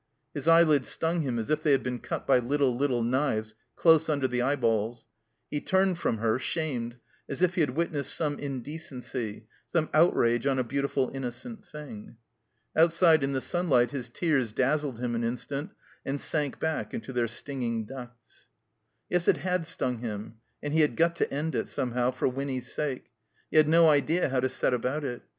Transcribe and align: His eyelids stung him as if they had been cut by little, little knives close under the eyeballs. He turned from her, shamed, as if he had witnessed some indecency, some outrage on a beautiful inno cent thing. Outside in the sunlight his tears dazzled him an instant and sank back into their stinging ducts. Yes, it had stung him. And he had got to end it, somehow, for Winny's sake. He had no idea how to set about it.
His 0.33 0.47
eyelids 0.47 0.87
stung 0.87 1.21
him 1.21 1.37
as 1.37 1.51
if 1.51 1.61
they 1.61 1.73
had 1.73 1.83
been 1.83 1.99
cut 1.99 2.25
by 2.25 2.39
little, 2.39 2.75
little 2.75 3.03
knives 3.03 3.53
close 3.75 4.09
under 4.09 4.27
the 4.27 4.41
eyeballs. 4.41 5.05
He 5.51 5.61
turned 5.61 5.99
from 5.99 6.17
her, 6.17 6.39
shamed, 6.39 6.95
as 7.29 7.43
if 7.43 7.53
he 7.53 7.61
had 7.61 7.75
witnessed 7.75 8.15
some 8.15 8.39
indecency, 8.39 9.45
some 9.67 9.89
outrage 9.93 10.47
on 10.47 10.57
a 10.57 10.63
beautiful 10.63 11.11
inno 11.11 11.31
cent 11.31 11.63
thing. 11.63 12.17
Outside 12.75 13.23
in 13.23 13.33
the 13.33 13.41
sunlight 13.41 13.91
his 13.91 14.09
tears 14.09 14.51
dazzled 14.51 14.97
him 14.97 15.13
an 15.13 15.23
instant 15.23 15.69
and 16.03 16.19
sank 16.19 16.59
back 16.59 16.95
into 16.95 17.13
their 17.13 17.27
stinging 17.27 17.85
ducts. 17.85 18.47
Yes, 19.07 19.27
it 19.27 19.37
had 19.37 19.67
stung 19.67 19.99
him. 19.99 20.37
And 20.63 20.73
he 20.73 20.81
had 20.81 20.95
got 20.95 21.15
to 21.17 21.31
end 21.31 21.53
it, 21.53 21.69
somehow, 21.69 22.09
for 22.09 22.27
Winny's 22.27 22.73
sake. 22.73 23.11
He 23.51 23.57
had 23.57 23.69
no 23.69 23.87
idea 23.87 24.29
how 24.29 24.39
to 24.39 24.49
set 24.49 24.73
about 24.73 25.03
it. 25.03 25.21